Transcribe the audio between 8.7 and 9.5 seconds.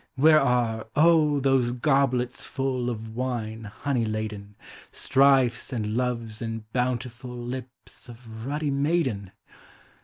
maiden?